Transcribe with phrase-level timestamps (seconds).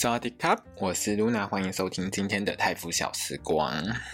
[0.00, 3.70] 萨瓦迪卡，我是露娜，欢迎收听今天的泰服小时光。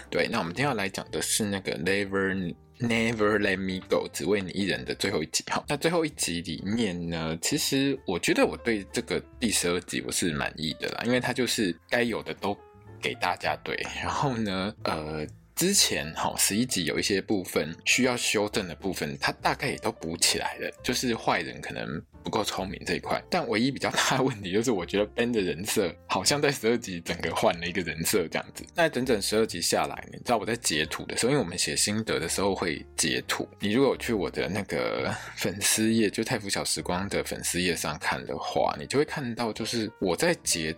[0.09, 5.63] 对，那我们今天要来讲的是那个 Never Never Let Me Go，只为你一人的最后一集哈。
[5.65, 12.53] 那最后一集里面呢，其实我觉得我对这个第十二集我是满意的啦，因为它就是该有的都
[13.01, 13.73] 给大家对。
[14.03, 15.25] 然后呢，呃。
[15.57, 20.71] 之前哈十一集有一些部分需要修正的部分，它大概也都补起来了。
[20.83, 28.63] 就是坏人可能不够聪明这一块，但唯一比较大的问题就是，我觉得 Ben 的人设好像在十二集整个换了一个人设这样子。
[28.75, 33.49] 那整整十二集下来，你知道我在截图的时候，因为我们写心得的时候会截图。
[33.59, 40.75] 你如果去我的那个粉丝页，就泰腐小时光的粉丝页上看的话，你就会看到，就是我在截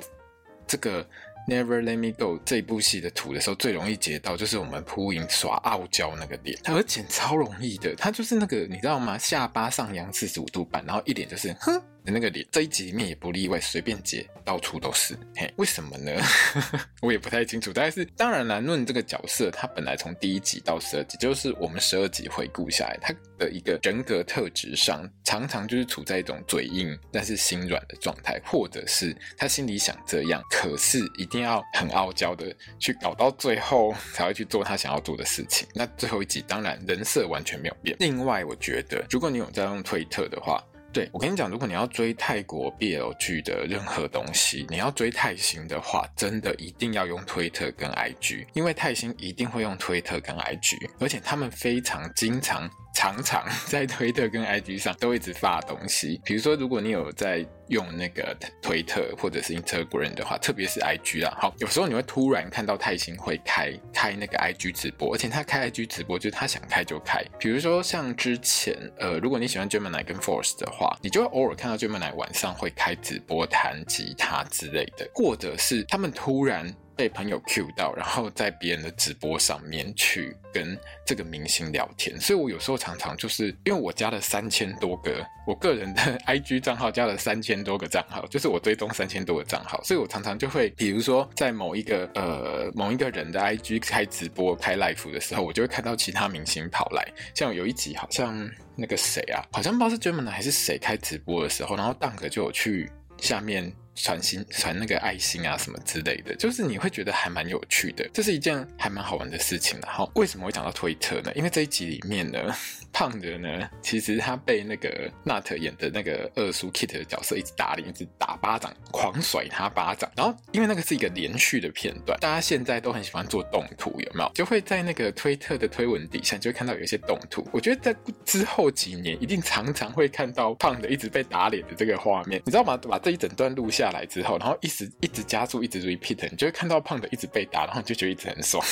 [0.65, 1.05] 这个。
[1.49, 9.17] Never Let Me Go 这部戏的图的时候，最容易截到就是我们朴映耍傲娇那个点，而且超容易的，他就是那个你知道吗？
[9.17, 11.81] 下巴上扬四十五度半，然后一脸就是哼。
[12.09, 15.17] 那个脸，这一集里面也不例外，随便截到处都是。
[15.35, 16.11] 嘿，为什么呢？
[17.01, 17.71] 我也不太清楚。
[17.73, 35.67] 但是当然了，论这个角色，他本来从第一集到十二集，就是我们十二集回顾下来，他的一个人格特质上，常常就是处在一种嘴硬但是心软的状态，或者是他心里想这样，可是一定要很傲娇的去搞到最后才会去做他想要做的事情。
[35.73, 37.95] 那最后一集当然人设完全没有变。
[37.99, 52.69] 另外，我觉得如果你有在用推特的话，对，我跟你讲，如果你要追泰国 BL 剧的任何东西，你要追泰星的话，真的一定要用推特跟 IG，因为泰星一定会用推特跟 IG，而且他们非常经常。
[52.99, 67.23] 常常 在推特跟 IG 上都一直发东西，比如说，如果你有在用那个推特或者是 Instagram 的话，特别是 IG 啦，好，有时候你会突然看到泰星会开开那个 IG 直播，而且他开 IG 直播就是他想开就开。
[67.39, 76.75] 比如说像之前，呃，如果你喜欢 Gemini 跟 Force 的话，你就会偶尔看到 Gemini 晚上会开直播弹吉他之类的，或者是他们突然。
[76.99, 98.37] 被朋友 cue 到，然后在别人的直播上面去跟这个明星聊天，所以我有时候常常就是因为我加了三千多个我个人的 IG 账号，加了三千多个账号，就是我追踪三千多个账号，所以我常常就会，比如说在某一个呃某一个人的 IG 开直播开 live 的时候，我就会看到其他明星跑来，像有一集好像
[98.75, 103.71] 那个谁啊，好像不知道是 Gemini 还是谁开直播的时候，然后 Dunk 就有去下面。
[104.01, 109.77] 传心传那个爱心啊什么之类的，就是你会觉得还蛮有趣的，这是一件还蛮好玩的事情。
[109.81, 111.31] 然后为什么会讲到推特呢？
[111.35, 112.55] 因为这一集里面呢，
[112.93, 120.09] 胖的呢，其实他被那个 Nut 演的那个二叔 Kit 的角色一直打脸，一直打巴掌，狂甩他巴掌。
[120.15, 124.31] 然后因为那个是一个连续的片段，大家现在都很喜欢做动图，有没有？
[124.33, 127.45] 就会在那个推特的推文底下就会看到有一些动图。
[127.51, 132.77] 我觉得在之后几年一定常常会看到胖的一直被打脸的这个画面，你知道吗？
[132.77, 133.89] 把这一整段录下。
[133.89, 138.63] 来之后，然后一直一直加速，一直 repeat，你就会看到胖的一直被打，然后你就觉得一直很爽。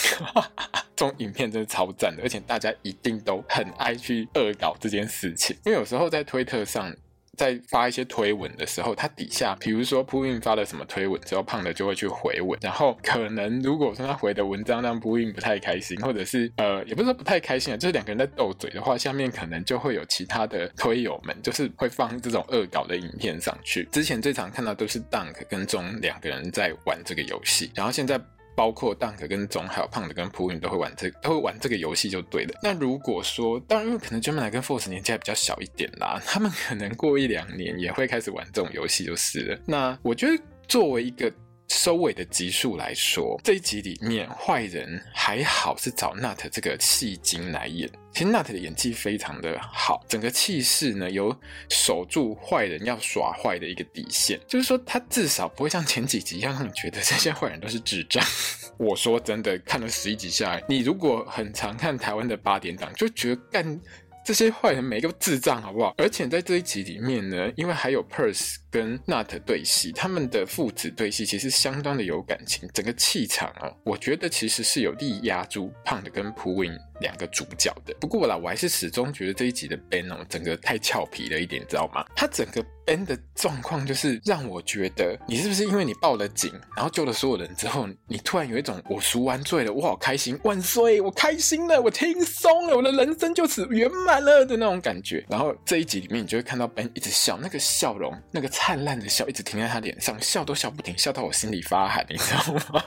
[0.97, 6.93] 这种影片真的超赞的，而且大家一定都很爱去恶搞这件事情，因为有时候在推特上。
[7.37, 23.87] 在发一些推文的时候，他底下，比如说朴映发了什么推文之后，胖的就会去回文，然后可能如果说他回的文章让朴映不太开心，或者是呃，也不是说不太开心啊，就是两个人在斗嘴的话，下面可能就会有其他的推友们，就是会放这种恶搞的影片上去。
[23.91, 28.19] 之前最常看到都是 Dunk 跟钟两个人在玩这个游戏，然后现在。
[28.57, 32.59] 包括 Dunk 跟总还有胖的跟普女都会玩这，都会玩这个游戏就对了。
[32.63, 39.59] 那如果说，当然因为可能 Gemini 跟 Force 年纪还比较小一点啦，他们可能过一两年也会开始玩这种游戏就是了。
[39.67, 41.31] 那我觉得作为一个。
[41.69, 51.35] 收尾的集数来说，这一集里面坏人还好是找纳特这个戏精来演，其实纳特的演技非常的好，整个气势呢有
[51.69, 58.23] 守住坏人要耍坏的一个底线，就是说他至少不会像前几集一样让你觉得这些坏人都是智障。
[58.79, 63.81] 我说真的，看了十一集下来，你如果很常看台湾的八点档，就觉得干
[64.23, 65.93] 这些坏人每个智障好不好？
[65.97, 68.55] 而且在这一集里面呢，因为还有 Purse。
[68.69, 77.93] 跟 Nut 对戏，他们的父子对戏其实相当的有感情，整个气场啊，我觉得其实是有力压住胖的跟 Puin 两个主角的。
[77.99, 82.05] 不过啦，我还是始终觉得这一集的 Ben 哦，整个太俏皮了一点，你知道吗？
[82.15, 95.25] 他整个 Ben 的状况就是让我觉得，你是不是因为你报了警，然后救了所有人之后，你突然有一种我赎完罪了，我好开心，万岁，我开心了，我轻松了，我的人生就此圆满了的那种感觉。
[95.29, 102.83] 然后这一集里面，你就会看到 Ben 一直笑，那个笑容，那个灿烂的笑一直停在他脸上，笑都笑不停，笑到我心里发寒，你知道吗？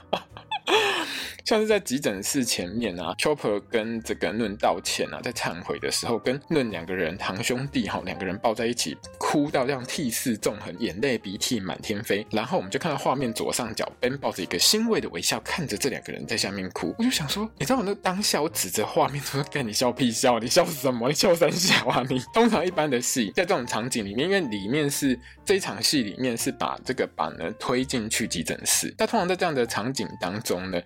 [1.50, 12.25] 像是在急诊室前面啊，Chopper 跟这个论道歉啊，在忏悔的时候，跟论两个人堂兄弟哈，两个人抱在一起，哭到这样涕泗纵横，眼泪鼻涕满天飞。
[12.31, 16.94] 然后我们就看到画面左上角，Ben 抱着一个欣慰的微笑，看着这两个人在下面哭。
[16.97, 21.08] 我就想说，你知道我那当下，我指着画面说：“干你笑屁笑，你笑什么？
[21.08, 30.81] 你笑三小啊你！”通常一般的戏，在这种场景里面，因为里面是这一场戏里面是把这个板呢推进去急诊室，但通常在这样的场景当中呢。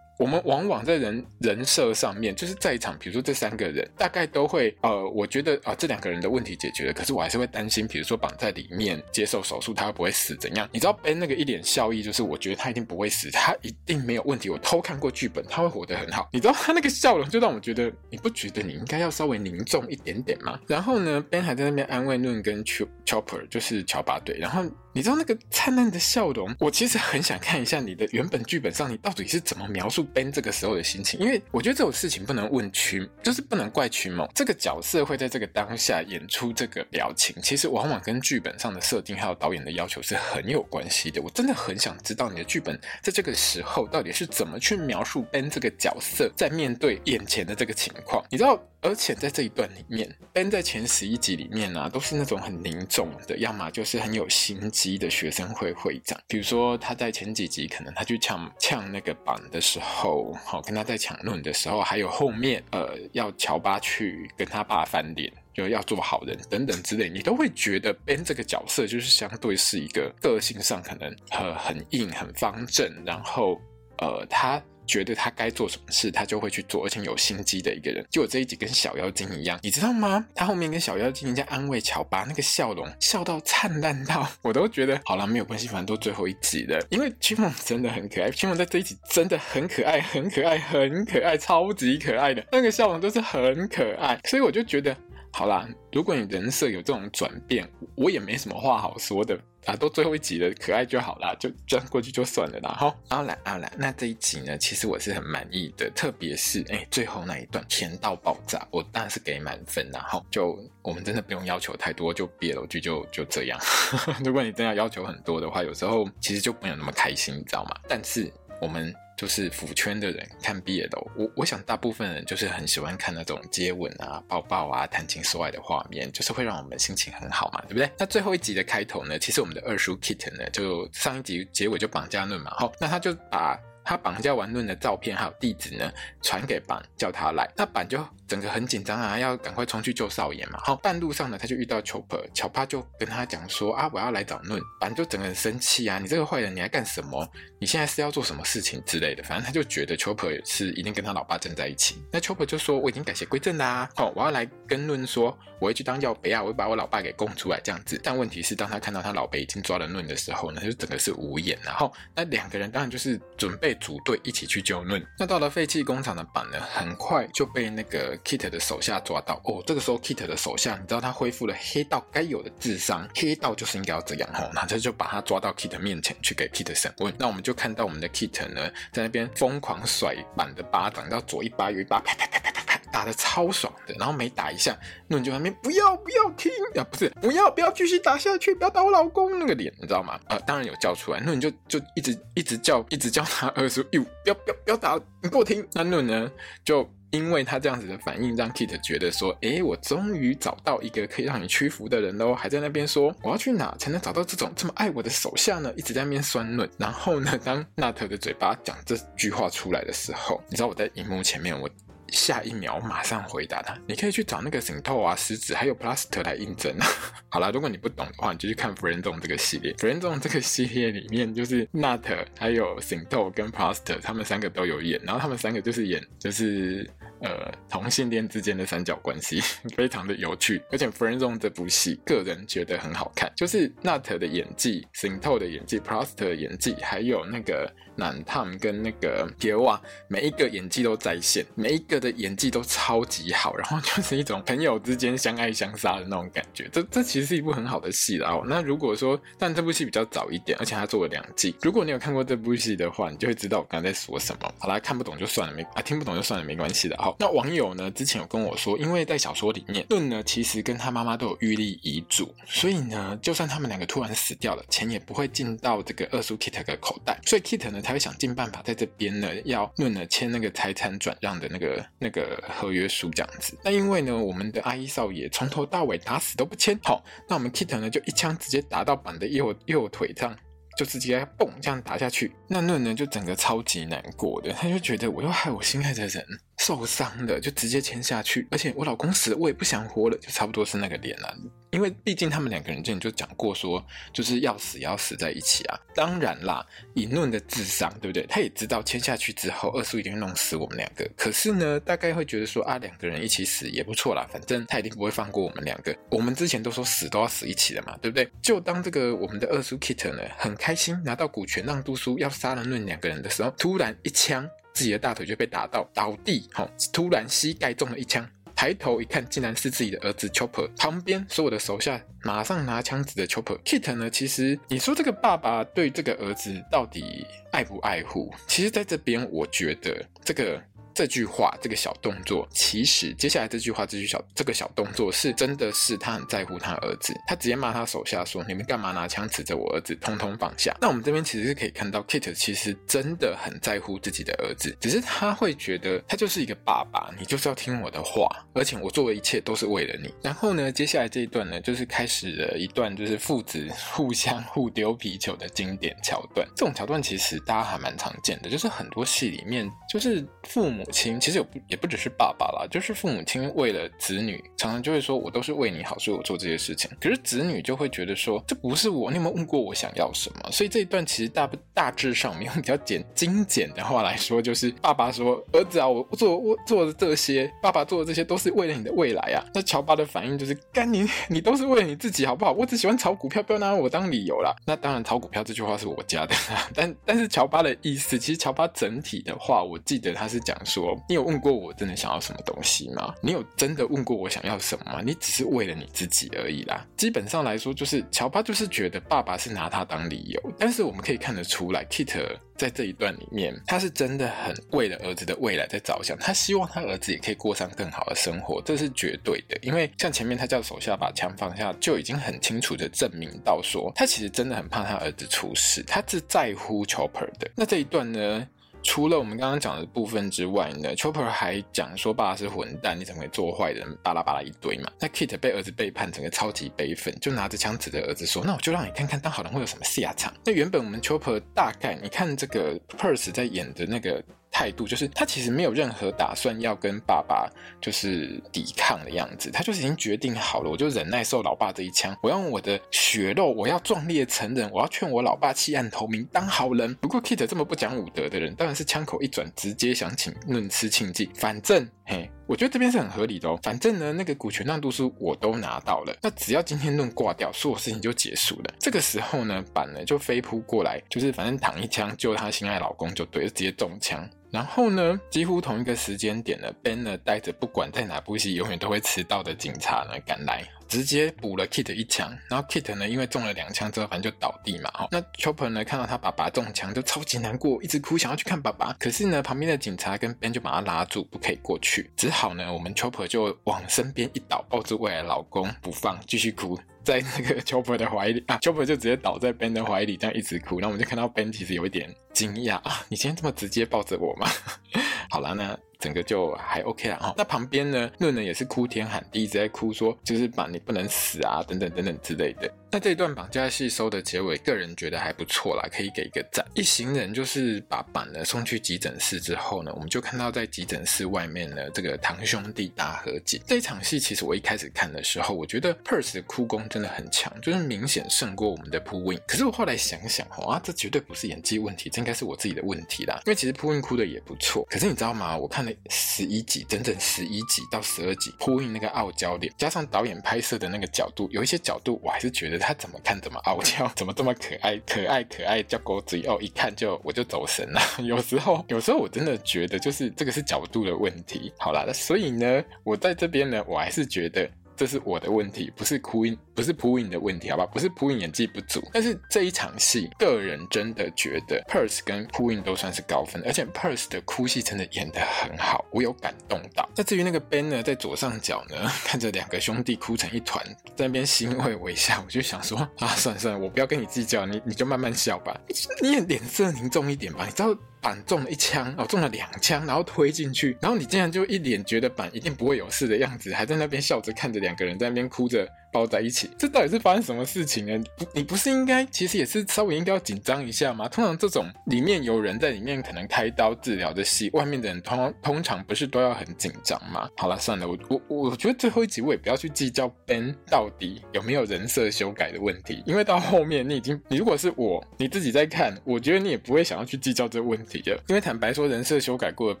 [0.18, 10.34] 我们往往在人人设上面，就是在场，比如说这三个人，大概都会，呃，我觉得啊、这两个人的问题解决了，可是我还是会担心，比如说绑在里面接受手术，他会不会死？
[10.36, 10.68] 怎样？
[10.72, 14.48] 你知道 Ben 那个一脸笑意，就是我觉得他一定不会死，他一定没有问题。
[14.48, 16.28] 我偷看过剧本，他会活得很好。
[16.32, 20.58] 你知道他那个笑容，就让我觉得，你不觉得你应该要稍微凝重一点点吗？
[20.66, 24.64] 然后呢，Ben 还在那边安慰论跟 Chopper，就是乔巴队，然后。
[24.96, 31.20] 你知道那个灿烂的笑容，我其实很想看一下你的原本剧本上，你到底是怎么描述 Ben 这个时候的心情？
[31.20, 41.20] 因为我觉得这种事情不能问曲，就是不能怪曲某这个角色会在这个当下演出这个表情，其实往往跟剧本上的设定还有导演的要求是很有关系的。
[41.20, 48.62] 我真的很想知道你的剧本在这个时候到底是怎么去描述 Ben 这个角色在面对眼前的这个情况，你知道？
[48.86, 56.16] 而且在这一段里面，Ben 在前十一集里面呢、啊，都是那种很凝重的，要么就是很有心机的学生会会长。
[56.28, 73.60] 比如说他在前几集，可能他去抢抢那个榜的时候，好跟他在抢论的时候，还有后面呃要乔巴去跟他爸翻脸，就要做好人等等之类，你都会觉得 Ben 这个角色就是相对是一个个性上可能呃很硬、很方正，然后
[73.98, 74.62] 呃他。
[74.86, 78.06] 觉得他该做什么事，他就会去做，而且有心机的一个人。
[78.10, 80.24] 就我这一集跟小妖精一样，你知道吗？
[80.34, 86.78] 他后面跟小妖精在安慰乔巴，那个笑容笑到灿烂到，我都觉得好了，没有关系，反正都最后一集了。
[86.90, 94.96] 因为群萌真的很可爱，群萌在这一集真的很可爱，很可爱，很可爱，超级可爱的那个笑容都是很可爱，所以我就觉得。
[95.32, 102.76] 好啦，如果你人设有这种转变，我也没什么话好说的啊，都最后一集了，可爱就好啦，就这样过去就算了啦。
[102.78, 110.04] 好，好啦好啦，那这一集呢，其实我是很满意的，特别是哎、最后那一段甜到爆炸，我当然是给满分啦。
[110.08, 113.60] 好，就我们真的不用要求太多，就别了剧就就这样。
[114.24, 117.76] 如果你真的要求很多的话，有时候其实就没有那么开心，你知道吗？
[117.88, 118.94] 但是我们。
[119.16, 127.90] 就是腐圈的人看毕业的我我想大部分人就是很喜欢看那种接吻啊、抱抱啊、谈情说爱的画面，就是会让我们心情很好嘛，对不对？
[127.98, 133.58] 那最后一集的开头呢，其实我们的二叔 Kit 呢，就上一集结尾就绑架论嘛，好，那他就把。
[133.86, 135.90] 他绑架完论的照片还有地址呢，
[136.20, 137.48] 传给板叫他来。
[137.56, 140.58] 那板就整个很紧张啊，要赶快冲去救少爷嘛。
[140.64, 144.60] 好，半路上呢，他就遇到乔帕，乔帕就跟他讲说啊，我要来找论。
[144.80, 147.24] 板就整个人生气啊，你这个坏人，你来干什么？
[147.60, 149.22] 你现在是要做什么事情之类的？
[149.22, 152.02] 反正他就觉得乔帕是一定跟他老爸站在一起。
[152.10, 158.00] 那乔帕就说我已经改邪归正啦，哦，我要来跟论说，我会去当要北啊，我会把我老爸给供出来这样子。
[158.02, 161.56] 但问题是，当他看到他老北已经抓了论的时候呢，他就整个是无言。
[161.62, 163.75] 然后那两个人当然就是准备。
[163.76, 165.04] 组队一起去救论。
[165.18, 169.40] 那到了废弃工厂的板呢，很快就被那个 Kit 的手下抓到。
[169.44, 174.50] 哦，这个时候 Kit 的手下，你知道他恢复了黑道该有的智商，黑道就是应该要这样哦。
[174.54, 177.14] 那他就把他抓到 Kit 面前去给 Kit 审问。
[177.18, 183.94] 那我们就看到我们的 Kit 呢，在那边疯狂甩板的巴掌，到左一巴右一巴，啪啪啪啪啪，打得超爽的。
[183.98, 184.76] 然后每打一下，
[185.08, 190.18] 那你就在那边不要不要听啊，不是不要不要继续打下去，不要打我老公那个脸，你知道吗？
[190.28, 194.02] 呃，当然有叫出来，那你就就一直一直叫，一直叫他二叔哟。
[194.02, 195.00] 不要不要不要打！
[195.22, 195.66] 你给我听。
[195.72, 196.30] 那那呢？
[196.64, 206.68] 就因为他这样子的反应，让 Kit 觉得说：“哎，我终于找到一个可以让你屈服的人喽！”还在那边说：“我要去哪才能找到这种这么爱我的手下呢？”一直在那边酸论。
[206.76, 211.70] 然后呢，当纳特的嘴巴讲这句话出来的时候，你知道我在荧幕前面我。
[212.12, 216.86] 下一秒马上回答他，你可以去找那个醒透啊、狮子还有 Plaster 来印证啊。
[217.28, 219.72] 好啦，如果你不懂的话，你就去看 Friendzone 这个系列。
[219.74, 222.02] Friendzone 这个系列里面，就是 Nut
[222.38, 226.88] 还有醒透跟 Plaster 他们三个都有演，然后他们三个就是演就是
[227.20, 229.40] 呃同性恋之间的三角关系，
[229.76, 230.62] 非常的有趣。
[230.70, 237.70] 而且《Friend Zone》这部戏，个人觉得很好看，就是 Nut 的演技、s i n t o 的演技、Praster 的演技，还有那个。
[237.98, 246.68] 南 Tom 跟那个铁瓦，每一个演技都在线，每一个的演技都超级好，然后就是一种朋友之间相爱相杀的那种感觉。
[246.70, 248.38] 这这其实是一部很好的戏啦。
[248.44, 251.56] 那如果说，但这部戏比较早一点，而且他做了两季。
[251.62, 254.54] 如果你有看过这部戏的话，你就会知道我刚才在说什么。
[254.58, 257.05] 好啦，看不懂就算了，没啊，听不懂就算了，没关系的啊。
[257.06, 267.16] 好，那网友呢之前有跟我说，因为在小说里面，论呢其实跟他妈妈都有预立遗嘱，所以呢，就算他们两个突然死掉了，钱也不会进到这个二叔 Kit 的口袋。
[267.24, 268.60] 所以 Kit 呢，才会想尽办法。
[268.64, 273.56] 在这边呢，要论呢签那个财产转让的那个那个合约书这样子。
[273.62, 280.36] 那因为呢，我们的阿姨少爷从头到尾打死都不签，好，那我们 Kit 呢就一枪直接打到板的右右腿上，
[280.76, 282.32] 就直接嘣这样打下去。
[282.48, 286.26] 那论呢就整个超级难过的，他就觉得我又害我心爱的人
[286.58, 288.46] 受伤的，就直接签下去。
[288.50, 291.36] 而且我老公死了，我也不想活了，就差不多是那个脸了。
[291.72, 295.78] 因为毕竟他们两个人之前就讲过说，就是要死也要死在一起啊。
[295.94, 298.24] 当然啦，以论的智商，对不对？
[298.26, 301.06] 他也知道签下去之后，二叔一定会弄死我们两个。
[301.16, 305.94] 可是呢，大概会觉得说啊，两个人一起死也不错啦，反正他一定不会放过我们两个。
[306.10, 308.30] 我们之前都说死都要死一起的嘛，对不对？
[308.40, 318.28] 就当这个我们的二叔 Kit 呢，很开心拿到股权让都叔要杀了论两个人的时候，突然一枪，自己的大腿就被打到倒地，好，突然膝盖中了一枪。
[318.54, 320.68] 抬头一看，竟然是自己的儿子 Chopper。
[320.76, 323.58] 旁边所有的手下马上拿枪指着 Chopper。
[323.62, 324.10] Kit 呢？
[324.10, 328.30] 其实你说这个爸爸对这个儿子到底爱不爱护？
[328.46, 330.62] 其实在这边，我觉得这个。
[330.96, 339.94] 这句话，这个小动作，其实接下来这句话，这句小这个小动作，是真的是他很在乎他儿子，他直接骂他手下说：“你们干嘛拿枪指着我儿子？
[339.96, 350.14] 通通放下！”那我们这边其实是可以看到，Kit 其实真的很在乎自己的儿子，只是他会觉得他就是一个爸爸，你就是要听我的话，而且我做的一切都是为了你。
[350.22, 356.48] 然后呢，接下来这一段呢，就是开始了一段就是父子互相互丢皮球的经典桥段。
[356.56, 360.85] 这种桥段其实大家还蛮常见的，就是很多戏里面就是父母。
[360.90, 382.52] 亲其实也不也不只是爸爸啦，就是父母亲为了子女，常常就会说：“我都是为你好，所以我做这些事情。”可是子女就会觉得说：“这不是我，你有没有问过我想要什么？”所以这一段其实大大致上，我们用比较简精简的话来说，就是爸爸说：“儿子啊，我做我做的这些，爸爸做的这些都是为了你的未来啊。”那乔巴的反应就是：“干你，你都是为了你自己，好不好？
[382.52, 386.34] 我只喜欢炒股票，不要拿我当理由啦。”那当然，炒股票这句话是我加的，
[386.74, 390.75] 但但是乔巴的意思，其实乔巴整体的话，我记得他是讲说。
[390.76, 393.14] 说你有问过我真的想要什么东西吗？
[393.22, 395.00] 你有真的问过我想要什么吗？
[395.02, 396.86] 你只是为了你自己而已啦。
[396.98, 402.14] 基本上来说，就是乔巴就是觉得爸爸是拿他当理由，但是我们可以看得出来，Kit
[402.58, 409.58] 在这一段里面，他是真的很为了儿子的未来在着想，他希望他儿子也可以过上更好的生活，这是绝对的。
[409.62, 417.50] 因为像前面他叫手下把枪放下，就已经很清楚的证明到说，他其实真的很怕他儿子出事，他是在乎 Chopper 的。
[417.54, 418.46] 那这一段呢？
[418.82, 423.86] 除了我们刚刚讲的部分之外呢，Chopper 还讲说爸爸是混蛋，你怎么会做坏人？
[424.02, 424.90] 巴拉巴拉一堆嘛。
[425.00, 434.22] 那 Kit 被儿子背叛，整个超级悲愤，就拿着枪指着儿子说：“那我就让你看看当好人会有什么下场。”那原本我们 Chopper 大概你看这个 perse 在演的那个。
[434.56, 437.46] 态度就是他其实没有任何打算要跟爸爸
[437.78, 446.94] 就是抵抗的样子，他就是已经决定好了，我就忍耐受老爸这一枪，我用我的血肉，我要壮烈成人，我要劝我老爸弃暗投明当好人。
[446.94, 451.28] 不过 Kit 这么不讲武德的人，当然是枪口一转，直接想请论吃庆忌。
[451.34, 453.58] 反正嘿，我觉得这边是很合理的哦。
[453.62, 458.74] 反正呢，那个股权让渡书我都拿到了，那只要今天弄挂掉，所有事情就结束了。
[458.78, 464.28] 这个时候呢，板呢就飞扑过来，就是反正躺一枪救他心爱老公就对，就直接中枪。
[464.50, 472.36] 然后呢，几乎同一个时间点呢，Ben 呢带着不管在哪部戏永远都会迟到的警察呢赶来，直接补了 Kit 一枪。
[472.48, 474.90] 然后 Kit 呢因为中了两枪之后，反正就倒地嘛。
[474.92, 478.92] 哈，那 Chopper 呢看到他爸爸中枪就超级难过，一直哭，想要去看爸爸。
[478.98, 482.10] 可是呢，旁边的警察跟 Ben 就把他拉住，不可以过去。
[482.16, 486.78] 只好呢，我们 Chopper 就往身边一倒，抱住未来老公不放，继续哭。
[487.04, 490.80] 在那个 Chopper 的怀里啊，Chopper 就直接倒在 Ben 的怀里，这样一直哭。
[490.80, 494.46] 然后我们就看到 Ben 其实有一点惊讶 啊，你今天这么直接抱着我吗？
[495.30, 497.34] 好啦，那整个就还 OK 了哈。
[497.36, 502.70] 那旁边呢，论呢也是哭天喊地，一直在哭说，就是板你不能死啊，等等等等之类的。
[502.92, 506.64] 那这一段绑架戏收的结尾，个人觉得还不错啦，可以给一个赞。
[506.74, 513.60] 一行人就是把板呢送去急诊室之后呢，我们就看到在急诊室外面呢，这个堂兄弟大和解。
[513.66, 519.40] 这一场戏其实我一开始看的时候，我觉得 Perce 的哭功真的很强，就是明显胜过我们的 Phuwin。
[519.48, 523.40] 可是我后来想想，哦啊，这绝对不是演技问题，真该是我自己的问题啦。
[523.46, 525.56] 因为其实 Phuwin 哭的也不错，可是你知道吗？
[525.56, 538.00] 我看了十一集，整整十一集到十二集，Phuwin 那个傲娇脸，加上导演拍摄的那个角度，有一些角度我还是觉得他怎么看怎么傲娇， 怎么这么可爱，可爱可爱叫狗嘴哦，一看就我就走神了。
[538.24, 541.72] 有时候，有时候我真的觉得就是这个是角度的问题。
[541.78, 544.68] 好啦，所以呢，我在这边呢，我还是觉得。
[544.96, 547.86] 这是我的问题，不是 Phuwin，不是 Phuwin 的问题，好吧？
[547.86, 557.08] 不是 Phuwin 演技不足，但是这一场戏，个人真的觉得 Purse 跟 Phuwin 都算是高分，而且 Purse 的哭戏真的演得很好，我有感动到。
[557.14, 560.84] 那至于那个 Ben 呢，在左上角呢， 看着两个兄弟哭成一团，
[561.14, 565.78] 在那边欣慰微笑，我就想说啊，算了算了，我不要跟你计较，你你就慢慢笑吧，
[566.22, 567.96] 你也脸色凝重一点吧，你知道。
[568.26, 575.88] 板中了一枪，哦，中了两枪，然后推进去，然后你竟然就一脸觉得板一定不会有事的样子，还在那边笑着看着两个人在那边哭着。
[576.16, 578.24] 抱在一起，这到底是发生什么事情呢？
[578.38, 581.28] 不，你不是应该其实也是稍微应该要紧张一下吗？
[581.28, 587.50] 通常这种里面有人在里面可能开刀治疗的戏，外面的人通通常不是都要很紧张吗？
[587.58, 588.16] 好了，算了，我
[588.48, 600.00] 我我觉得最后一集我也不要去计较 Ben 到底有没有人设修改的问题，因为到后面你已经，你如果是我，你自己在看，我觉得你也不会想要去计较这个问题的，因为坦白说，人设修改过的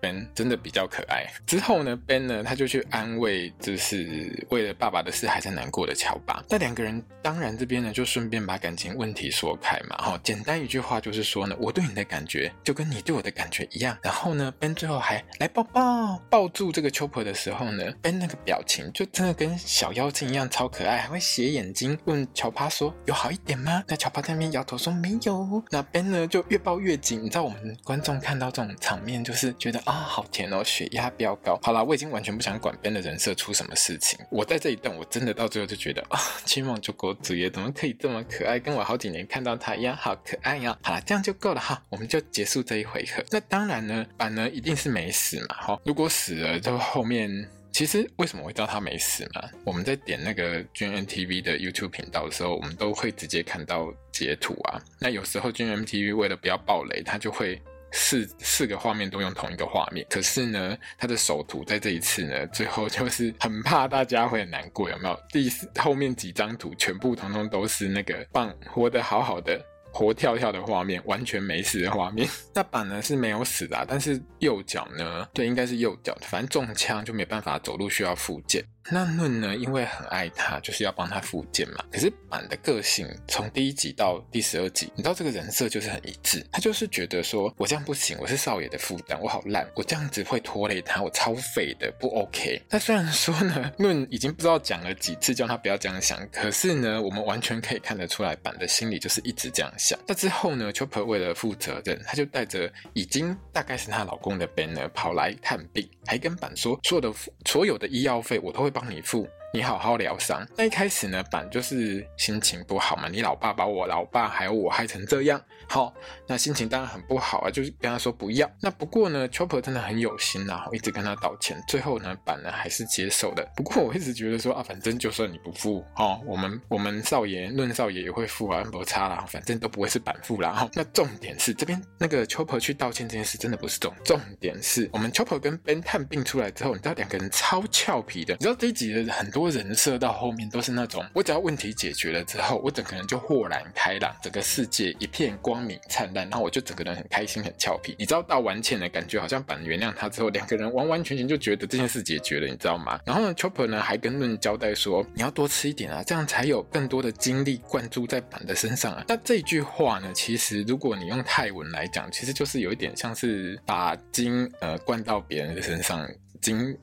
[0.00, 1.26] Ben 真的比较可爱。
[1.44, 9.96] 之后呢，Ben 呢他就去安慰，就是为了爸爸的事还在难过的乔巴，那两个人当然这边呢，就顺便把感情问题说开嘛。
[9.96, 13.96] 哈，简单一句话就是说呢，我对你的感觉就跟你对我的感觉一样。
[14.02, 23.82] 然后呢，Ben 最后还来抱抱，抱住这个秋婆的时候呢，Ben 那个表情就真的跟小妖精一样超可爱，还会斜眼睛问乔巴说有好一点吗？
[23.88, 25.62] 那乔巴在那边摇头说没有。
[25.70, 27.24] 那 Ben 呢就越抱越紧。
[27.24, 31.58] 你知道我们观众看到这种场面就是觉得啊、好甜哦，血压飙高。
[31.62, 34.18] 好啦，我已经完全不想管 Ben 的人设出什么事情。
[34.30, 36.18] 我在这一段我真的到最后就觉得啊。
[36.46, 38.58] 亲吻就狗嘴耶，怎么可以这么可爱？
[38.58, 40.78] 跟我好几年看到他一样，好可爱呀！
[40.82, 43.22] 好了，这样就够了哈，我们就结束这一回合。
[43.30, 45.80] 那当然呢，板呢一定是没死嘛，哈。
[45.84, 47.28] 如果死了，就后面
[47.70, 49.42] 其实为什么会知道他没死嘛？
[49.64, 54.80] 我们在点那个 g n TV 的 YouTube 频道的时候，我们都会直接看到截图啊。
[54.98, 57.60] 那有时候 gmtv 为了不要爆雷，他就会。
[57.94, 65.18] 四四个画面都用同一个画面，可是呢，他的首图在这一次呢，最后 就是很怕大家会很难过，有没有？
[65.30, 69.58] 第四后面几张图全部通通都是那个棒活得好好的。
[69.96, 72.28] 活跳跳的画面，完全没死的画面。
[72.52, 75.24] 那板呢是没有死的啊，但是右脚呢？
[75.32, 78.60] 对，应该是右脚，反正中枪就没办法走路，需要复健。
[78.90, 81.84] 那论呢，因为很爱他，就是要帮他复健嘛。
[81.90, 92.60] 可是板的个性从第一集到第十二集，你知道这个人设就是很一致，他就是觉得说我这样不行，我是少爷的负担，我好烂，我这样子会拖累他，我超废的，不 OK。
[92.68, 99.98] 那虽然说呢，论已经不知道讲了几次叫他不要这样想，可是呢，我们完全可以看得出来，板的心里就是一直这样想。
[100.06, 109.28] 那之后呢，Chopper 为了负责任，他就带着已经大概是她老公的 Banner 跑来探病，还跟板说所有的所有的医药费我都会帮你付。
[109.54, 110.44] 你好好疗伤。
[110.56, 113.06] 那一开始呢，板就是心情不好嘛。
[113.08, 115.94] 你老爸把我老爸还有我害成这样，好，
[116.26, 118.50] 那心情当然很不好啊，就是跟他说不要。
[118.60, 121.56] 那不过呢，Chopper 真的很有心啊，一直跟他道歉。
[121.68, 123.48] 最后呢，板呢还是接受的。
[123.54, 130.50] 不过我一直觉得说啊，反正就算你不付，哦，我们我们少爷论少爷也会付啊，不差啦，反正都不会是板付啦。
[130.50, 138.34] 哈，那重点是这边那个 Chopper 去道歉这件事真的不是重，重点是我们 Chopper 跟 Ben 探病出来之后，你知道两个人超俏皮的。
[138.34, 139.43] 你知道这一集的很多。
[139.50, 147.94] 人设到后面都是那种，我只要问题解决了之后，我整个人就豁然开朗，整个世界一片光明灿烂，然后我就整个人很开心很俏皮。
[147.98, 153.00] 你知道到完歉的感觉，好像板原谅他之后，两个人完完全全就觉得这件事解决了，你知道吗？
[153.04, 159.04] 然后呢，Chopper 呢还跟论交代说，你要多吃一点啊，这样才有更多的精力灌注在板的身上啊。
[159.08, 166.08] 那这句话呢，其实如果你用泰文来讲，其实就是有一点像是把精呃灌到别人的身上，
[166.40, 166.76] 精。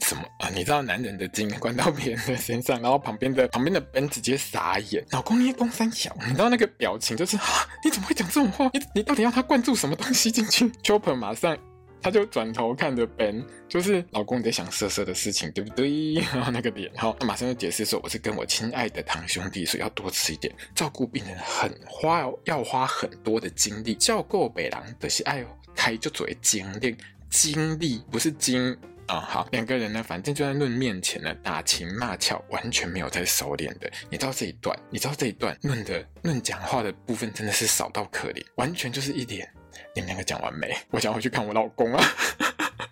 [0.00, 0.48] 什么啊？
[0.50, 7.44] 你知道男人的精灌到别人的身上，然后旁边的旁边的 Ben 直接傻眼，老公一公三小，你知道那个表情就是啊？
[7.84, 8.70] 你怎么会讲这种话？
[8.72, 10.68] 你你到底要他灌注什么东西进去？
[10.84, 11.56] Chopper 马上
[12.02, 16.14] 他就转头看着 Ben，就是老公在想色色的事情对不对？
[16.32, 26.96] 然后那个脸，哈，他马上就解释说我是跟我亲爱的堂兄弟，所以要多吃一点，照顾病人很花要花很多的精力，照顾北狼的是爱开就作为精力，
[27.30, 28.76] 精力不是精。
[29.06, 33.90] 啊、好，两个人呢，反正就在论面前呢打情骂俏，完全没有在收敛的。
[34.10, 39.48] 你知道这一段，你知道这一段论的论讲话的部分真的是少到可怜，完全就是一点。
[39.94, 40.76] 你们两个讲完没？
[40.90, 42.04] 我想回去看我老公啊。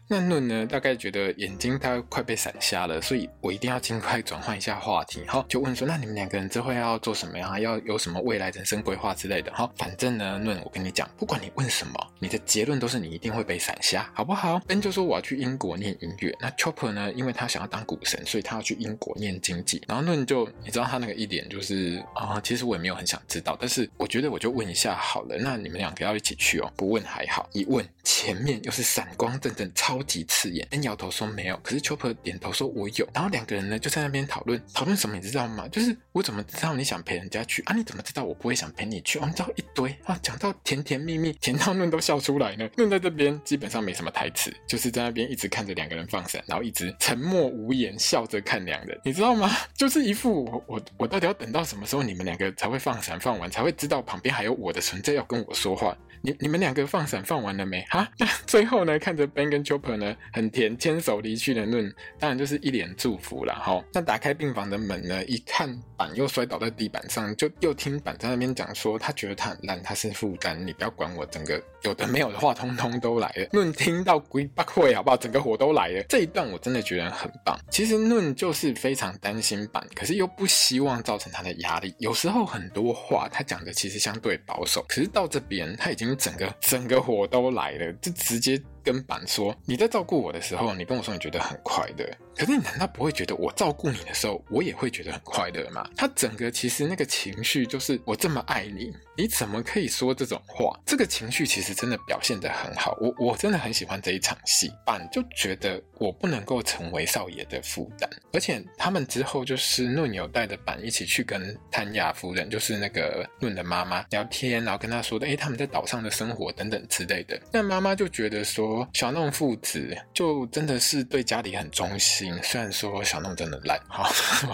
[0.06, 5.22] 那论呢，大概觉得眼睛他快被闪瞎了，所以我一定要尽快转换一下话题。
[5.26, 7.58] 好，就问说，那你们两个人之后要做什么呀？
[7.58, 9.50] 要有什么未来人生规划之类的？
[9.54, 19.82] 好，反正呢，论我跟你讲，不管你问什么，你的结论都是你一定会被闪瞎，好不好？N 就说我要去英国念音乐，那 Chopper 呢，因为他想要当股神，所以他要去英国念经济。
[19.88, 25.36] 然后论就你知道他那个一点就是啊、其实我也没有很想知道，但是我觉得我就问一下好了。
[25.38, 26.70] 那你们两个要一起去哦？
[26.76, 30.66] 不问还好，一问前面又是闪光阵阵，超超级刺眼。
[30.70, 33.09] 跟摇头说没有，可是 Chopper 点头说我有。
[33.14, 35.68] 然后两个人呢就在那边讨论，讨论什么你知道吗？
[35.68, 37.74] 就是我怎么知道你想陪人家去啊？
[37.74, 39.20] 你怎么知道我不会想陪你去？
[39.20, 42.68] 我们知道一堆啊，讲到甜甜蜜蜜，甜到嫩都笑出来了。
[42.76, 49.48] 嫩在这边基本上没什么台词，就是在那边一直看着两个人放闪，然后一直沉默无言，笑着看两人，你知道吗？
[49.76, 55.96] 就是一副我我我到底要等到什么时候你们两个才会放闪放完，才会知道旁边还有我的存在要跟我说话？
[56.24, 57.82] 你你们两个放闪放完了没？
[57.90, 63.84] 哈，那最后呢，看着 Ben 跟 Chopper 呢，很甜，牵手离去的论，当然就是一脸祝福了哈。
[63.92, 73.46] 那打开病房的门呢，一看板又摔倒在地板上，就又听板在那边讲说，他觉得他很烂，他是负担，你不要管我，整个有的没有的话，通通都来了。
[73.52, 75.18] 论听到鬼八会好不好？
[75.18, 76.02] 整个火都来了。
[76.08, 77.54] 这一段我真的觉得很棒。
[77.70, 81.94] 其实论就是非常担心板，可是又不希望造成他的压力。
[81.98, 86.13] 有时候很多话他讲的其实相对保守，可是到这边他已经。
[86.14, 92.06] 整个整个火都来了，就直接跟板说：“你在照顾我的时候，你跟我说你觉得很快乐。
[92.36, 104.70] 可是你难道不会觉得我照顾你的时候，我也会觉得很快乐吗？”他整个其实那个情绪就是：“我这么爱你，你怎么可以说这种话？”这个情绪其实真的表现得很好，我我真的很喜欢这一场戏。
[104.84, 118.73] 板就觉得我不能够成为少爷的负担，而且他们之后就是论有带着板一起去跟谭雅夫人，就是那个论的妈妈聊天，然后跟他说的：“诶，他们在岛上的生活等等之类的。”那妈妈就觉得说。
[118.92, 124.10] 小弄父子就真的是对家里很忠心，虽然说小弄真的烂， 好，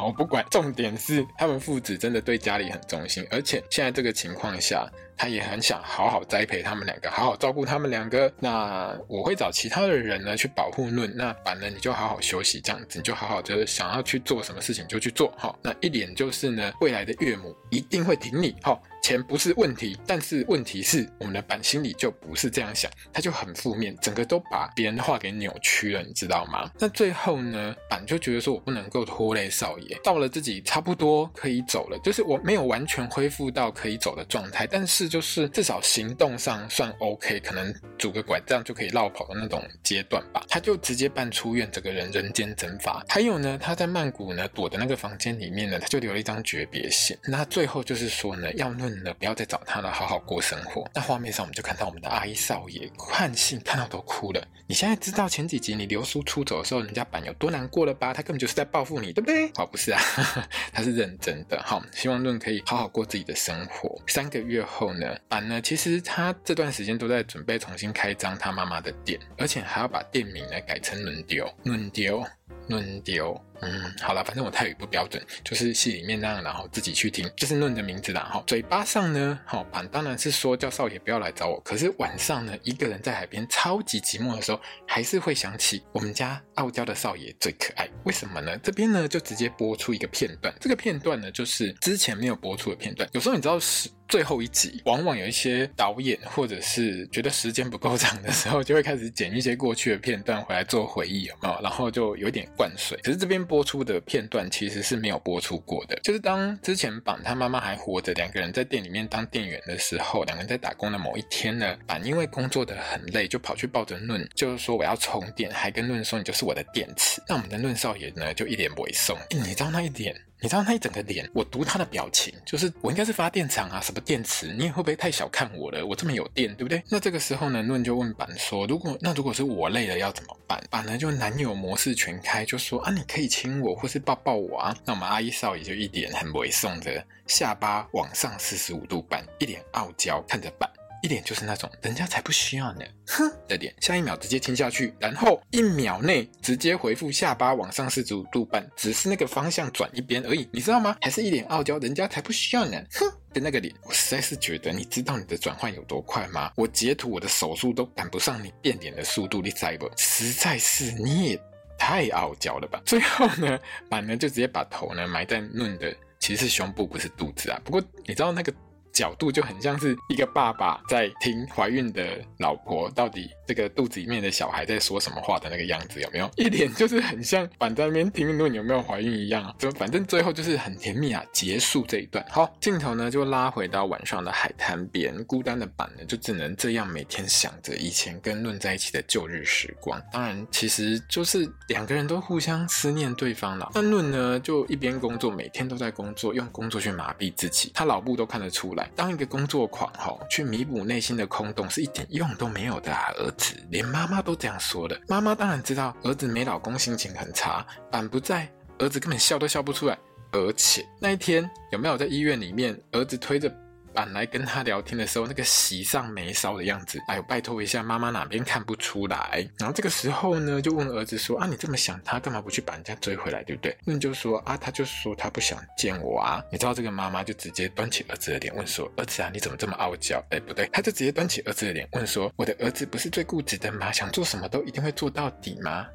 [0.06, 8.32] 我不管，重点是他们父子真的对家里很忠心，而且现在这个情况下，他也很想好好栽培他们两个，好好照顾他们两个。
[8.38, 18.82] 那我会找其他的人呢去保护论，那板呢你就好好休息，这样子你就好好的想要去做什么事情就去做，好，那一点就是呢，未来的岳母一定会挺你，好。
[19.10, 26.70] 钱不是问题，但是问题是我们的板心里就不是这样想，他就很负面，整个都把别人的话给扭曲了，你知道吗？
[26.78, 40.44] 那最后呢，板就觉得说我不能够拖累少爷，到了自己差不多可以走了，就是我没有完全恢复到可以走的状态，但是就是至少行动上算 OK，可能拄个拐杖就可以落跑的那种阶段吧。
[40.48, 43.04] 他就直接办出院，整个人人间蒸发。
[43.08, 47.16] 还有呢，他在曼谷呢躲的那个房间里面呢，他就留了一张诀别信。
[47.24, 48.99] 那最后就是说呢，要论。
[49.18, 50.88] 不要再找他了，好好过生活。
[50.94, 54.46] 那画面上我们就看到我们的阿姨少爷看信看到都哭了。
[54.66, 58.12] 你现在知道前几集你流苏出走的时候，人家板有多难过了吧？
[58.12, 59.48] 他根本就是在报复你，对不对？
[59.56, 60.00] 哦，不是啊，
[60.72, 61.60] 他是认真的。
[61.64, 64.00] 好，希望论可以好好过自己的生活。
[64.06, 72.24] 三个月后呢，板呢其实他这段时间都在准备重新开张他妈妈的店，而且还要把店名呢改成轮丢轮丢。
[72.68, 78.28] 论丢，嗯，好了，反正我泰语不标准，就是戏里面那样，然后自己去听，就是论的名字啦。
[78.32, 87.88] 哈，嘴巴上呢，好板当然是说叫少爷不要来找我，可是晚上呢，一个人在海边超级寂寞的时候，还是会想起我们家傲娇的少爷最可爱。
[88.04, 88.56] 为什么呢？
[88.58, 93.08] 这边呢就直接播出一个片段，这个片段呢就是之前没有播出的片段。
[93.12, 93.90] 有时候你知道是。
[94.10, 101.60] 最后一集，往往有一些导演或者是觉得时间不够长的时候，就会开始剪一些过去的片段回来做回忆，有没有？
[101.62, 102.98] 然后就有点灌水。
[103.04, 117.22] 可是这边播出的片段其实是没有播出过的，就是当之前板他妈妈还活着，两个人在店里面当店员的时候，两个人在打工的某一天呢，板因为工作的很累，就跑去抱着论，就是说我要充电，还跟论说你就是我的电池。
[117.28, 120.14] 那我们的论少爷呢，就一脸猥琐，你知道那一点？
[120.42, 124.54] 你知道他一整个脸，我读他的表情，就是我应该是发电厂啊，什么电池？
[124.54, 125.84] 你也会不会太小看我了？
[125.84, 126.82] 我这么有电，对不对？
[126.88, 140.70] 那这个时候呢，论就问板说：“如果那如果是我累了要怎么办？”板呢就男友模式全开，就说：“啊，你可以亲我，或是抱抱我啊。”那我们阿姨少爷就一脸很猥琐的下巴往上四十五度半，一脸傲娇看着板。
[141.02, 150.96] 一脸就是那种人家才不需要呢，哼的脸，下一秒直接亲下去，然后一秒内直接回复下巴往上四十五度半，只是那个方向转一边而已，你知道吗？
[151.00, 156.52] 还是一脸傲娇，人家才不需要呢，哼的那个脸，我实在是觉得，你知道你的转换有多快吗？
[156.56, 159.90] 我截图我的手速都赶不上你变脸的速度，你知不？
[159.96, 161.40] 实在是你也。
[161.82, 162.82] 太傲娇了吧。
[162.84, 163.58] 最后呢，
[163.88, 167.58] 板呢就直接把头呢埋在嫩的，其实是胸部，不是肚子啊。
[167.64, 168.52] 不过你知道那个。
[168.92, 176.30] 角度就很像是一个爸爸在听怀孕的老婆到底这个肚子里面的小孩在说什么话的那个样子，有没有？
[176.36, 179.54] 一脸就是很像板在那边听论有没有怀孕一样啊。
[179.58, 182.24] 就反正最后就是很甜蜜啊，结束这一段。
[182.30, 190.00] 好，镜头呢就拉回到晚上的海滩边，孤单的板呢就只能这样每天想着以前跟论在一起的旧日时光。
[190.12, 193.70] 当然，其实就是两个人都互相思念对方了。
[193.74, 198.79] 但论呢就一边工作，每天都在工作，用工作去麻痹自己，他老布都看得出来。
[198.94, 203.10] 当一个工作狂吼，去弥补内心的空洞是一点用都没有的啊！
[203.18, 205.00] 儿子，连妈妈都这样说的。
[205.08, 209.98] 妈妈当然知道儿子没老公，心情很差，板不在，儿子根本笑都笑不出来。
[210.32, 213.52] 而且那一天有没有在医院里面，儿子推着。
[213.92, 219.48] 板来跟他聊天的时候，那个喜上眉梢的样子，哎呦，拜托一下，妈妈哪边看不出来？
[219.58, 233.92] 然后这个时候呢，就问儿子说：“啊，你这么想他，干嘛不去把人家追回来，对不对？”论就说：“啊，他就说他不想见我啊。”你知道这个妈妈就直接端起儿子的脸问说：“儿子啊，你怎么这么傲娇？”哎，不对，他就直接端起儿子的脸问说：“我的儿子不是最固执的吗？
[233.92, 235.86] 想做什么都一定会做到底吗？”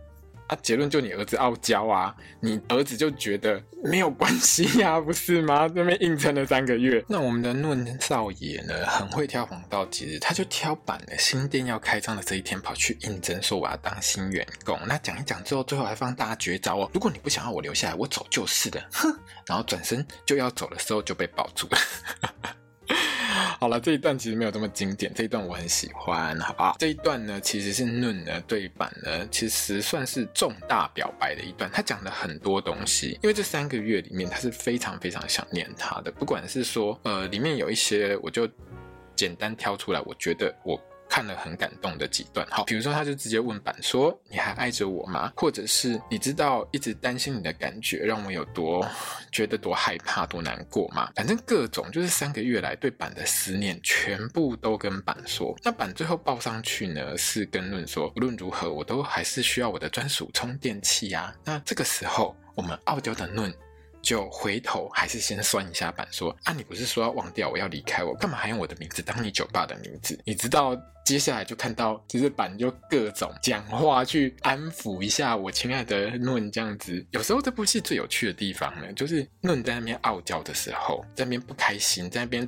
[0.48, 5.68] 啊，结论就你儿子傲娇啊，你儿子就觉得没有关系呀， 不是吗？
[5.68, 7.04] 这边硬撑了三个月。
[7.08, 14.80] 那我们的论少爷呢，很会挑黄道吉日，他就挑板了新店要开张的这一天跑去应征，说我要当新员工。
[14.88, 19.12] 那讲一讲之后，最后还放大绝招哦，如果你不想要我留下来，我走就是的，哼。
[19.48, 21.78] 然后转身就要走的时候，就被抱住了。
[23.60, 26.76] 好了，这一段其实没有这么经典，这一段我很喜欢，好不好？
[26.80, 31.70] 这一段呢，其实是论呢对版呢，其实算是重大表白的一段。
[31.74, 36.12] 他讲了很多东西，因为这三个月里面，他是非常非常想念他的。
[36.12, 38.48] 不管是说，呃，里面有一些，我就
[39.16, 40.80] 简单挑出来，我觉得我。
[41.16, 48.86] 看了很感动的几段，好，比如说他就直接问板说：“你还爱着我吗？”或者是你知道一直担心你的感觉让我有多
[49.32, 51.10] 觉得多害怕、多难过吗？
[51.16, 55.58] 反正各种就是三个月来对板的思念，全部都跟板说。
[55.64, 63.54] 那板最后报上去呢，是跟论说：“无论如何，我都还是需要我的专属充电器呀。”那这个时候，我们傲娇的论。
[64.06, 70.18] 就回头还是先酸一下板，说啊，你不是说要忘掉我要离开我，干嘛还用我的名字当你酒吧的名字？
[70.24, 77.04] 你知道接下来就看到，其实板就各种讲话去安抚一下我亲爱的论这样子。
[77.10, 82.48] 有时候这部戏最有趣的地方呢，就是论在那边傲娇的时候，在那边不开心，在那边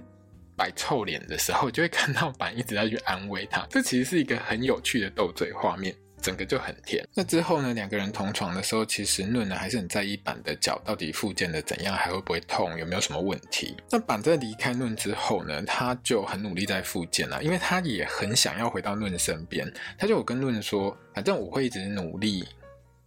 [0.55, 3.65] 摆臭脸的时候，就会看到板一直在去安慰他。
[3.67, 5.95] 这其实是一个很有趣的斗嘴画面。
[6.27, 7.01] 整个就很甜。
[7.13, 13.77] 那之后呢，两个人同床的时候，其实论呢还是很在意板的脚到底复健的怎样，还会不会痛，有没有什么问题。
[13.89, 19.71] 那板在离开论之后呢，他就很努力在复健了，因为他也很想要回到论身边。
[19.97, 22.45] 他就有跟论说，反正我会一直努力，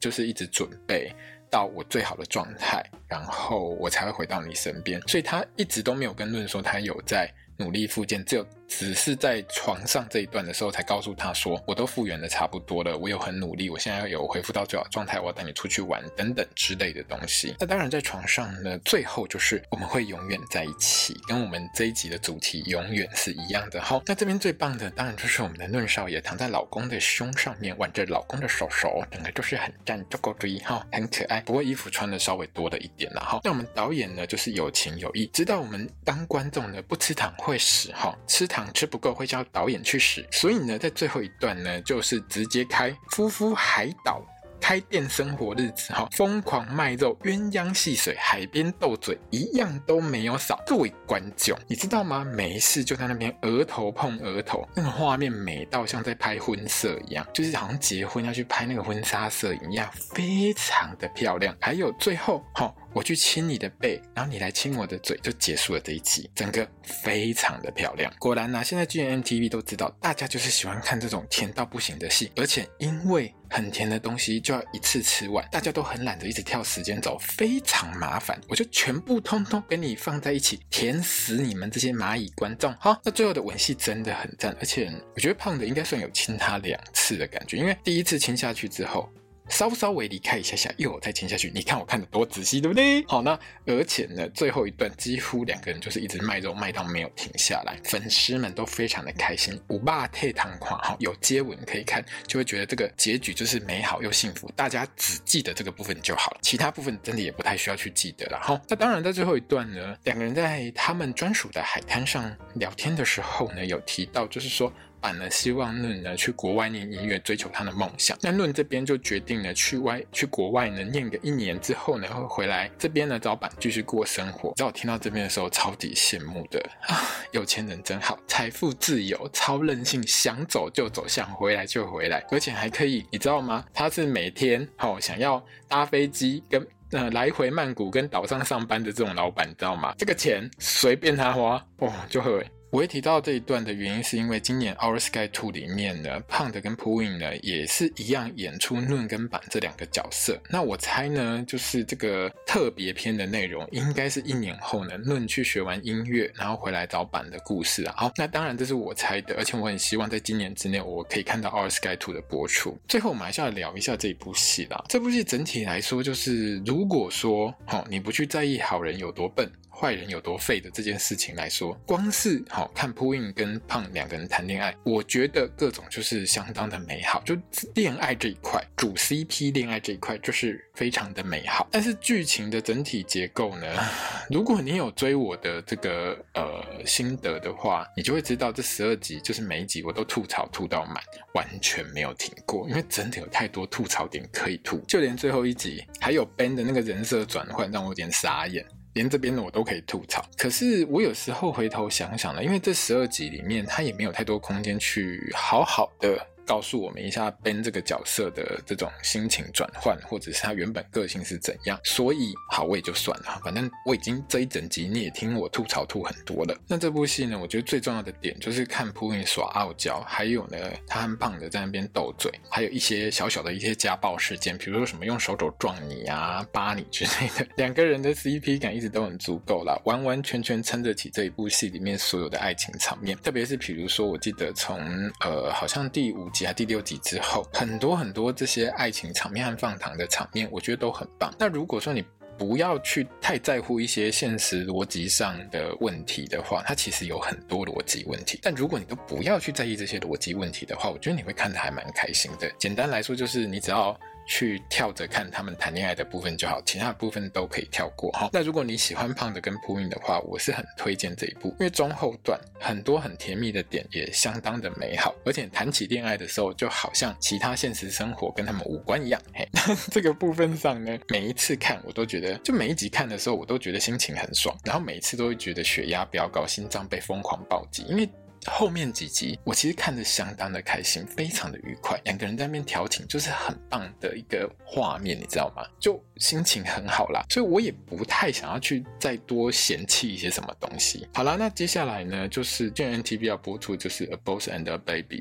[0.01, 1.15] 就是一直准备
[1.51, 4.99] 到我最好的状态，然后我才会回到你身边。
[5.07, 8.47] 所以他一直都没有跟论说他有在努力复健，只有。
[8.71, 23.83] 只是在床上这一段的时候，才告诉他说：“我都复原的差不多了，我有很努力，我现在要有恢复到最好状态，我要带你出去玩等等之类的东西。”那当然，在床上呢，最后就是我们会永远在一起，跟我们这一集的主题永远是一样的。
[23.83, 31.41] 好，那这边最棒的当然就是我们的嫩少爷躺在老公的胸上面，挽着老公的手手，整个就是很赞，足够追哈，很可爱。
[31.41, 33.41] 不过衣服穿的稍微多了一点了哈。
[33.43, 38.60] 那我们导演呢，就是有情有义，知道我们当观众呢不吃糖会死哈，吃糖。
[38.73, 44.23] 吃不够会叫导演去死，所以呢，在最后一段呢，就是直接开夫妇海岛
[44.61, 50.63] 开店生活日子哈，疯狂卖肉，鸳鸯戏水，海边斗嘴，一样都没有少。
[50.67, 52.25] 各位观众，你知道吗？
[52.25, 61.57] 没事就在那边额头碰额头，那个画面美到像在拍婚摄一样，就是好像结婚要去拍那个婚纱摄影一样，非常的漂亮。
[61.61, 62.73] 还有最后哈。
[62.93, 68.13] 我去亲你的背，然后你来亲我的嘴，就结束了这一集，整个非常的漂亮。
[68.19, 78.41] 果然呐、啊，现在 GMMTV 都知道，大家就是喜欢看这种甜到不行的戏，而且因为很甜的东西就要一次吃完，大家都很懒得一直跳时间轴，非常麻烦。
[78.49, 82.75] 我就全部通通跟你放在一起，甜死你们这些蚂蚁观众。
[82.81, 89.09] 好，那最后的吻戏真的很赞，而且我觉得胖的应该算有亲他两次的感觉，因为第一次亲下去之后。
[89.51, 91.51] 稍稍微离开一下下，又再亲下去。
[91.55, 93.05] 你看我看得多仔细，对不对？
[93.07, 99.61] 好，那而且呢，最后一段几乎两个人就是一直卖肉卖到没有停下来，粉丝们都非常的开心。
[99.69, 104.51] 五霸退堂款哈，有接吻可以看，就会觉得这个结局就是美好又幸福。
[104.55, 108.41] 大家只记得这个部分就好了，其他部分真的也不太需要去记得了。
[108.41, 114.73] 哈，那当然在最后一段呢，两个人在他们专属的海滩上聊天的时候呢，有提到就是说。
[115.01, 118.17] 板呢希望论呢去国外念音乐，追求他的梦想。
[118.21, 124.53] 那论这边就决定了去外去国外呢念个一年之后呢会回来这边呢找板继续过生活。
[124.57, 127.01] 在我听到这边的时候，超级羡慕的啊，
[127.33, 133.65] 有钱人真好，财富自由，超任性，想走就走，想回来就回来，而且还可以，你知道吗？
[133.73, 136.67] 他是每天哦想要搭飞机跟。
[136.93, 139.95] 呃，来回曼谷跟岛上上班的这种老板，你知道吗？
[139.97, 142.45] 这个钱随便他花，哦，就会。
[142.71, 150.41] 我会提到这一段的原因，是因为今年《Our Sky 2》里面呢，Pond 跟 Pooin 呢也是一样演出论跟板这两个角色。
[150.49, 157.95] 那我猜呢，就是这个特别篇的内容，应该是一年后呢，论去学完音乐，然后回来找板的故事啊。
[157.97, 162.79] 好，那当然这是我猜的，而且我很希望在今年之内，我可以看到《Our Sky 2》的播出。
[162.87, 164.85] 最后，我们还是要聊一下这一部戏啦。
[164.89, 169.51] 这部戏整体来说，就是如果说，好，你不去在意好人有多笨。
[169.81, 177.23] 坏人有多废的这件事情来说，光是好、看 Poin 跟胖两个人谈恋爱，我觉得各种就是相当的美好。
[177.25, 177.35] 就
[177.75, 181.67] 恋爱这一块，主 CP 恋爱这一块就是非常的美好。
[181.71, 183.67] 但是剧情的整体结构呢，
[184.29, 194.77] 如果你有追我的这个呃心得的话，你就会知道这十二集就是每一集我都吐槽吐到满，完全没有停过，因为真的有太多吐槽点可以吐。
[194.87, 198.63] 就连最后一集还有 Ben 的那个人设转换，让我有点傻眼。
[198.95, 206.27] 连这边的我都可以吐槽，可是我有时候回头想想呢，因为这十二集里面，他也没有太多空间去好好的。
[206.47, 211.79] 告诉我们一下 Ben 这个角色的这种心情转换，或者是他原本个性是怎样。
[211.85, 216.57] 所以好，我也就算了，反正我已经这一整集你也听我吐槽吐很多了。
[216.67, 227.47] 那这部戏呢，我觉得最重要的点就是看 Pooin 耍傲娇，还有呢，他和胖的在那边斗嘴，还有一些小小的一些家暴事件，比如说什么用手肘撞你啊、扒你之类的。
[227.57, 233.17] 两个人的 CP 感一直都很足够啦，完完全全撑得起这一部戏里面所有的爱情场面。
[233.19, 234.81] 特别是比如说，我记得从
[235.21, 236.40] 呃，好像第五集。
[236.53, 241.33] 第六集之后，很多很多这些爱情场面和放糖的场面，我觉得都很棒。
[241.39, 242.05] 那如果说你
[242.39, 248.39] 不要去太在乎一些现实逻辑上的问题的话，它其实有很多逻辑问题。
[248.43, 252.51] 但如果你都不要去在意这些逻辑问题的话，我觉得你会看得还蛮开心的。
[252.59, 253.99] 简单来说，就是你只要。
[254.31, 258.31] 去跳着看他们谈恋爱的部分就好，其他的部分都可以跳过哈。
[258.33, 269.21] 那如果你喜欢胖的跟 Pooin 的话，我是很推荐这一部，因为中后段很多很甜蜜的点也相当的美好，而且谈起恋爱的时候，就好像其他现实生活跟他们无关一样。
[269.35, 269.49] 嘿，
[269.91, 278.09] 这个部分上呢，每一次看我都觉得，就每一集看的时候，我都觉得心情很爽，然后每一次都会觉得血压飙高，心脏被疯狂暴击，因为。
[278.47, 285.63] 后面几集我其实看得相当的开心，非常的愉快，两个人在那边调情，就是很棒的一个画面，你知道吗？
[285.79, 291.07] 就心情很好啦，所以我也不太想要去再多嫌弃一些什么东西。
[291.15, 295.19] 好啦，那接下来呢，就是 GMMTV 要播出就是《A Boss and a Baby》。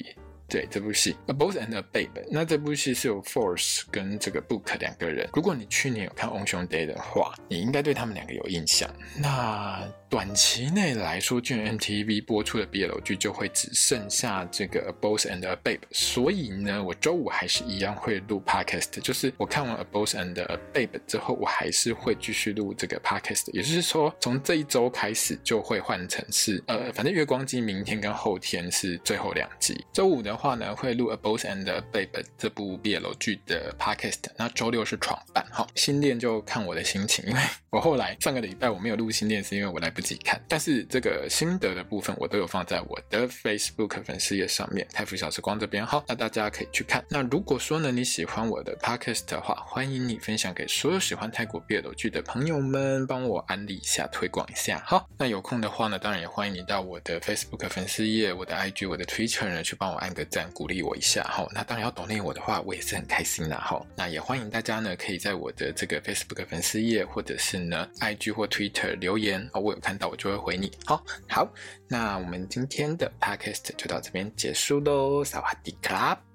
[0.52, 5.30] 对这部戏，《A Boss and a Babe》，那这部戏是有 Force 跟这个 Book 两个人。
[5.32, 8.90] 如果你去年有看《英雄 Day》的话，你应该对他们两个有印象。
[9.16, 15.78] 那短期内来说，GMMTV 播出的 BL 剧就会只剩下这个《A Boss and a Babe》。
[15.92, 23.52] 所以呢，我周五还是一样会录 Podcast，就是我看完《A Boss and a Babe》之后，我还是会继续录这个 Podcast。
[23.54, 35.68] 也就是说，从这一周开始就会换成是呃，反正月光姬明天跟后天是最后两集，周五的话呢，会录《A Boss and a Babe》这部 BL 剧的 Podcast，那周六是闯版哈。
[35.76, 40.42] 新恋就看我的心情，因为我后来上个礼拜我没有录新恋，是因为我来不及看。
[40.48, 47.04] 但是这个心得的部分，我都有放在我的 Facebook 粉丝页上面，泰福小时光这边哈，那大家可以去看。
[47.10, 54.82] 那如果说呢，你喜欢我的 Podcast 的话，欢迎你分享给所有喜欢泰国 BL 剧的朋友们，帮我安利一下，推广一下。
[54.86, 60.26] 好，那有空的话呢，当然也欢迎你到我的 Facebook 粉丝页、我的 IG、我的 Twitter 呢，去帮我按个。
[60.30, 63.84] 赞鼓励我一下哈，那当然要懂内我的话，我也是很开心的哈。
[63.96, 70.72] 那也欢迎大家呢，可以在我的这个 Facebook 粉丝页或者是呢 IG 或 Twitter 留言哦，我有看到我就会回你。
[70.86, 71.52] 好，好，
[71.88, 76.29] 那我们今天的 Podcast 就到这边结束喽，萨瓦迪卡。